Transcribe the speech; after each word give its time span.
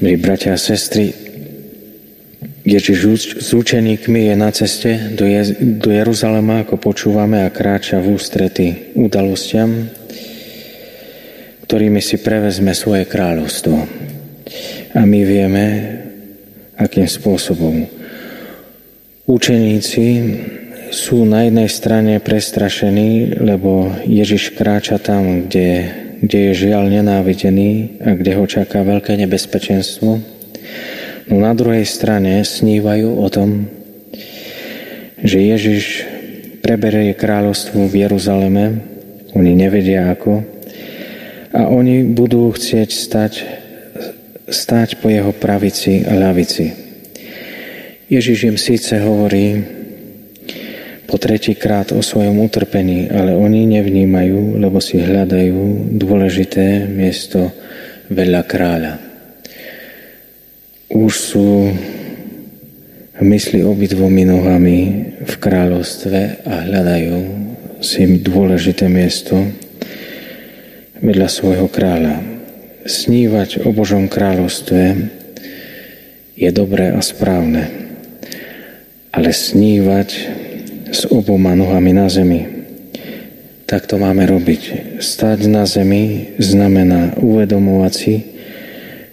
Milí 0.00 0.16
bratia 0.16 0.56
a 0.56 0.60
sestry, 0.60 1.12
Ježiš 2.64 3.36
s 3.36 3.52
učeníkmi 3.52 4.32
je 4.32 4.34
na 4.36 4.48
ceste 4.48 4.96
do, 5.12 5.28
Je- 5.28 5.60
do 5.60 5.92
Jeruzalema, 5.92 6.64
ako 6.64 6.80
počúvame, 6.80 7.44
a 7.44 7.52
kráča 7.52 8.00
v 8.00 8.16
ústrety 8.16 8.96
udalostiam, 8.96 9.92
ktorými 11.68 12.00
si 12.00 12.16
prevezme 12.16 12.72
svoje 12.72 13.04
kráľovstvo. 13.04 13.76
A 14.96 15.04
my 15.04 15.20
vieme, 15.20 15.64
akým 16.80 17.04
spôsobom. 17.04 17.84
Učeníci 19.28 20.06
sú 20.96 21.28
na 21.28 21.44
jednej 21.44 21.68
strane 21.68 22.24
prestrašení, 22.24 23.36
lebo 23.36 23.92
Ježiš 24.08 24.56
kráča 24.56 24.96
tam, 24.96 25.44
kde 25.44 26.08
kde 26.20 26.52
je 26.52 26.68
žiaľ 26.68 26.92
nenávidený 26.92 28.00
a 28.04 28.12
kde 28.12 28.36
ho 28.36 28.44
čaká 28.44 28.84
veľké 28.84 29.16
nebezpečenstvo. 29.16 30.20
No 31.32 31.34
na 31.40 31.56
druhej 31.56 31.88
strane 31.88 32.44
snívajú 32.44 33.08
o 33.16 33.28
tom, 33.32 33.72
že 35.20 35.40
Ježiš 35.40 36.04
preberie 36.60 37.16
kráľovstvo 37.16 37.88
v 37.88 38.04
Jeruzaleme, 38.04 38.64
oni 39.32 39.52
nevedia 39.56 40.12
ako, 40.12 40.44
a 41.50 41.66
oni 41.66 42.06
budú 42.06 42.52
chcieť 42.52 42.90
stať, 42.92 43.32
stať 44.46 45.02
po 45.02 45.10
jeho 45.10 45.34
pravici 45.34 46.06
a 46.06 46.14
ľavici. 46.14 46.70
Ježiš 48.10 48.38
im 48.50 48.58
síce 48.58 48.98
hovorí, 49.02 49.79
po 51.10 51.18
tretíkrát 51.18 51.90
o 51.90 51.98
svojom 51.98 52.38
utrpení, 52.46 53.10
ale 53.10 53.34
oni 53.34 53.66
nevnímajú, 53.66 54.62
lebo 54.62 54.78
si 54.78 55.02
hľadajú 55.02 55.90
dôležité 55.98 56.86
miesto 56.86 57.50
vedľa 58.06 58.42
kráľa. 58.46 58.94
Už 60.94 61.10
sú 61.10 61.74
mysli 63.18 63.66
obidvomi 63.66 64.22
nohami 64.22 64.78
v 65.26 65.34
kráľovstve 65.34 66.46
a 66.46 66.54
hľadajú 66.70 67.18
si 67.82 68.06
dôležité 68.22 68.86
miesto 68.86 69.34
vedľa 71.02 71.26
svojho 71.26 71.66
kráľa. 71.66 72.22
Snívať 72.86 73.66
o 73.66 73.74
Božom 73.74 74.06
kráľovstve 74.06 74.82
je 76.38 76.50
dobré 76.54 76.94
a 76.94 77.02
správne, 77.02 77.66
ale 79.10 79.34
snívať 79.34 80.08
s 80.90 81.06
oboma 81.10 81.54
nohami 81.54 81.94
na 81.94 82.10
zemi. 82.10 82.46
Tak 83.70 83.86
to 83.86 84.02
máme 84.02 84.26
robiť. 84.26 84.98
Stať 84.98 85.46
na 85.46 85.62
zemi 85.62 86.34
znamená 86.42 87.14
uvedomovať 87.22 87.92
si, 87.94 88.14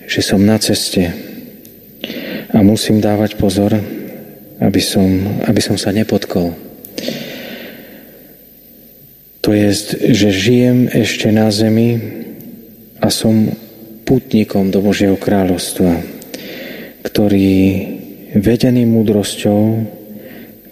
že 0.10 0.26
som 0.26 0.42
na 0.42 0.58
ceste 0.58 1.14
a 2.50 2.58
musím 2.66 2.98
dávať 2.98 3.38
pozor, 3.38 3.78
aby 4.58 4.82
som, 4.82 5.06
aby 5.46 5.62
som 5.62 5.78
sa 5.78 5.94
nepotkol. 5.94 6.58
To 9.46 9.54
je, 9.54 9.70
že 10.12 10.30
žijem 10.34 10.90
ešte 10.92 11.30
na 11.30 11.54
zemi 11.54 12.02
a 13.00 13.08
som 13.14 13.54
putníkom 14.04 14.74
do 14.74 14.82
Božieho 14.82 15.16
kráľovstva, 15.16 16.02
ktorý 17.06 17.52
vedený 18.36 18.84
múdrosťou 18.90 19.97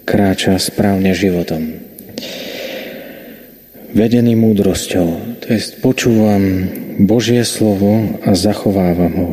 kráča 0.06 0.54
správne 0.62 1.10
životom. 1.10 1.82
Vedený 3.90 4.38
múdrosťou, 4.38 5.08
to 5.42 5.46
je 5.50 5.58
počúvam 5.82 6.42
Božie 7.02 7.42
slovo 7.42 8.16
a 8.22 8.38
zachovávam 8.38 9.14
ho, 9.18 9.30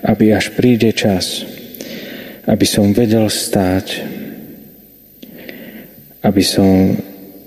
aby 0.00 0.32
až 0.32 0.56
príde 0.56 0.96
čas, 0.96 1.44
aby 2.48 2.64
som 2.64 2.96
vedel 2.96 3.28
stáť, 3.28 4.02
aby 6.24 6.42
som 6.42 6.96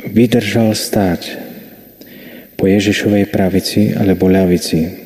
vydržal 0.06 0.78
stáť 0.78 1.42
po 2.56 2.70
Ježišovej 2.70 3.32
pravici 3.34 3.96
alebo 3.98 4.30
ľavici. 4.30 5.04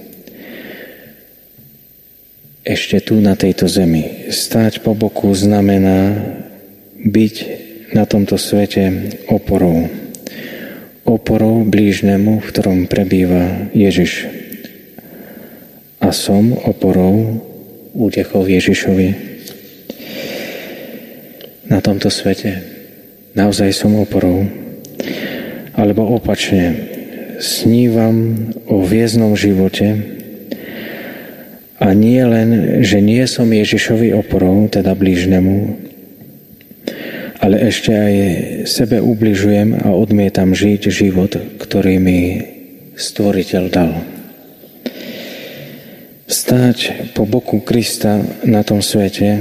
Ešte 2.66 3.02
tu 3.02 3.18
na 3.18 3.34
tejto 3.34 3.66
zemi. 3.66 4.30
Stáť 4.30 4.86
po 4.86 4.94
boku 4.94 5.34
znamená 5.34 6.14
byť 7.06 7.36
na 7.96 8.04
tomto 8.06 8.36
svete 8.36 9.16
oporou. 9.32 9.88
Oporou 11.08 11.66
blížnemu, 11.66 12.44
v 12.44 12.50
ktorom 12.52 12.80
prebýva 12.86 13.72
Ježiš. 13.74 14.30
A 16.00 16.14
som 16.14 16.54
oporou 16.54 17.42
útechov 17.98 18.46
Ježišovi. 18.46 19.10
Na 21.70 21.82
tomto 21.82 22.14
svete 22.14 22.62
naozaj 23.34 23.74
som 23.74 23.98
oporou. 23.98 24.46
Alebo 25.74 26.04
opačne, 26.12 26.76
snívam 27.40 28.36
o 28.68 28.84
vieznom 28.84 29.32
živote 29.34 29.96
a 31.80 31.96
nie 31.96 32.20
len, 32.20 32.84
že 32.84 33.00
nie 33.00 33.24
som 33.24 33.48
Ježišovi 33.48 34.12
oporou, 34.12 34.68
teda 34.68 34.92
blížnemu, 34.92 35.89
ale 37.40 37.56
ešte 37.72 37.92
aj 37.96 38.16
sebe 38.68 39.00
ubližujem 39.00 39.88
a 39.88 39.96
odmietam 39.96 40.52
žiť 40.52 40.92
život, 40.92 41.40
ktorý 41.56 41.96
mi 41.98 42.20
stvoriteľ 43.00 43.64
dal. 43.72 43.92
Stáť 46.30 47.10
po 47.16 47.26
boku 47.26 47.64
Krista 47.64 48.22
na 48.46 48.62
tom 48.62 48.84
svete 48.84 49.40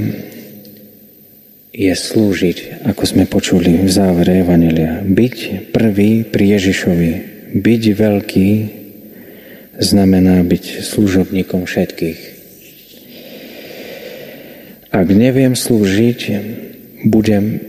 je 1.75 1.93
slúžiť, 1.93 2.87
ako 2.87 3.03
sme 3.05 3.29
počuli 3.29 3.77
v 3.83 3.89
závere 3.91 4.41
Evanelia. 4.41 5.03
Byť 5.05 5.69
prvý 5.69 6.25
pri 6.25 6.57
Ježišovi, 6.57 7.11
byť 7.61 7.83
veľký, 7.93 8.49
znamená 9.77 10.41
byť 10.43 10.81
služobníkom 10.81 11.67
všetkých. 11.67 12.19
Ak 14.89 15.07
neviem 15.13 15.53
slúžiť, 15.53 16.19
budem 17.05 17.61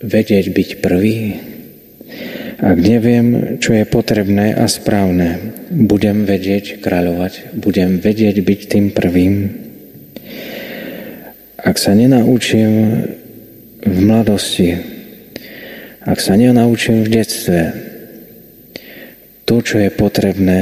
vedieť 0.00 0.52
byť 0.52 0.70
prvý? 0.80 1.40
Ak 2.60 2.76
neviem, 2.76 3.56
čo 3.56 3.72
je 3.72 3.88
potrebné 3.88 4.52
a 4.52 4.68
správne, 4.68 5.56
budem 5.72 6.28
vedieť 6.28 6.84
kráľovať, 6.84 7.56
budem 7.56 7.96
vedieť 7.96 8.36
byť 8.44 8.60
tým 8.68 8.86
prvým. 8.92 9.34
Ak 11.56 11.80
sa 11.80 11.96
nenaučím 11.96 12.72
v 13.80 13.98
mladosti, 14.04 14.76
ak 16.04 16.20
sa 16.20 16.36
nenaučím 16.36 17.00
v 17.00 17.12
detstve, 17.16 17.60
to, 19.48 19.64
čo 19.64 19.80
je 19.80 19.90
potrebné, 19.92 20.60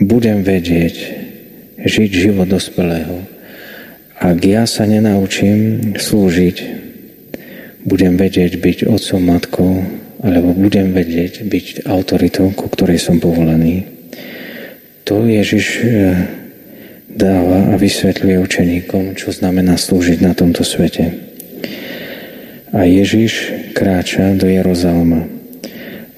budem 0.00 0.40
vedieť 0.40 0.96
žiť 1.84 2.10
život 2.10 2.48
dospelého. 2.48 3.28
Ak 4.18 4.40
ja 4.42 4.64
sa 4.64 4.88
nenaučím 4.88 5.92
slúžiť, 5.94 6.87
budem 7.88 8.20
vedieť 8.20 8.60
byť 8.60 8.78
otcom, 8.84 9.20
matkou, 9.24 9.72
alebo 10.20 10.52
budem 10.52 10.92
vedieť 10.92 11.48
byť 11.48 11.88
autoritou, 11.88 12.52
ku 12.52 12.68
ktorej 12.68 13.00
som 13.00 13.16
povolaný. 13.16 13.88
To 15.08 15.24
Ježiš 15.24 15.66
e, 15.80 15.84
dáva 17.08 17.72
a 17.72 17.74
vysvetľuje 17.80 18.36
učeníkom, 18.44 19.16
čo 19.16 19.32
znamená 19.32 19.80
slúžiť 19.80 20.20
na 20.20 20.36
tomto 20.36 20.68
svete. 20.68 21.16
A 22.76 22.84
Ježiš 22.84 23.48
kráča 23.72 24.36
do 24.36 24.44
Jeruzalema 24.44 25.24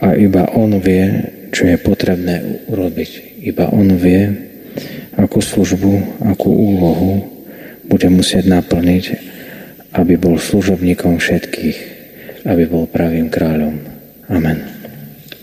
a 0.03 0.19
iba 0.19 0.51
on 0.59 0.83
vie, 0.83 1.07
čo 1.55 1.71
je 1.71 1.79
potrebné 1.79 2.67
urobiť. 2.67 3.41
Iba 3.47 3.71
on 3.71 3.95
vie, 3.95 4.27
akú 5.15 5.39
službu, 5.39 6.25
akú 6.27 6.51
úlohu 6.51 7.23
bude 7.87 8.11
musieť 8.11 8.51
naplniť 8.51 9.30
aby 9.95 10.15
bol 10.15 10.39
služobníkom 10.39 11.19
všetkých, 11.19 11.79
aby 12.47 12.65
bol 12.71 12.87
pravým 12.87 13.27
kráľom. 13.27 13.75
Amen. 14.31 14.70